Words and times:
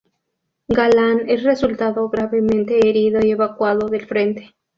Galán 0.67 1.29
es 1.29 1.43
resultado 1.43 2.09
gravemente 2.09 2.89
herido 2.89 3.23
y 3.23 3.29
evacuado 3.33 3.87
del 3.87 4.07
frente. 4.07 4.55